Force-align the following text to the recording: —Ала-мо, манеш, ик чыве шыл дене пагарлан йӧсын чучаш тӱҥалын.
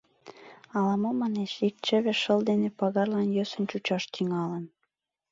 —Ала-мо, 0.75 1.09
манеш, 1.21 1.53
ик 1.67 1.75
чыве 1.85 2.13
шыл 2.21 2.39
дене 2.49 2.69
пагарлан 2.77 3.27
йӧсын 3.35 3.63
чучаш 3.69 4.03
тӱҥалын. 4.13 4.65